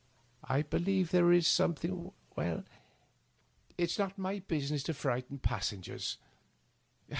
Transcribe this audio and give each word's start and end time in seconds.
"I 0.43 0.63
believe 0.63 1.11
there 1.11 1.31
is 1.31 1.45
something— 1.47 2.11
^well, 2.35 2.65
it 3.77 3.91
is 3.91 3.99
not 3.99 4.17
my 4.17 4.39
business 4.39 4.81
to 4.85 4.95
frighten 4.95 5.37
passengers." 5.37 6.17